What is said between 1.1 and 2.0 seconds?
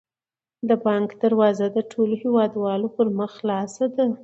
دروازه د